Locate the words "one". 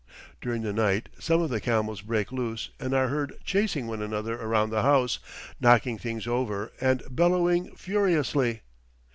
3.85-4.01